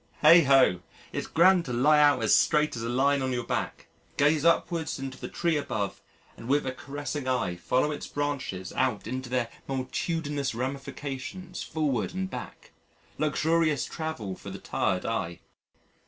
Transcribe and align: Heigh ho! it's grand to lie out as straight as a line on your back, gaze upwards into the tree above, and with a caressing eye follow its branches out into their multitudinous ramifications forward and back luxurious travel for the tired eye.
Heigh 0.23 0.41
ho! 0.45 0.79
it's 1.11 1.27
grand 1.27 1.63
to 1.65 1.73
lie 1.73 1.99
out 1.99 2.23
as 2.23 2.35
straight 2.35 2.75
as 2.75 2.81
a 2.81 2.89
line 2.89 3.21
on 3.21 3.31
your 3.31 3.43
back, 3.43 3.85
gaze 4.17 4.43
upwards 4.43 4.97
into 4.97 5.19
the 5.19 5.27
tree 5.29 5.57
above, 5.57 6.01
and 6.35 6.47
with 6.47 6.65
a 6.65 6.71
caressing 6.71 7.27
eye 7.27 7.55
follow 7.55 7.91
its 7.91 8.07
branches 8.07 8.73
out 8.73 9.05
into 9.05 9.29
their 9.29 9.47
multitudinous 9.67 10.55
ramifications 10.55 11.61
forward 11.61 12.15
and 12.15 12.31
back 12.31 12.71
luxurious 13.19 13.85
travel 13.85 14.35
for 14.35 14.49
the 14.49 14.57
tired 14.57 15.05
eye. 15.05 15.39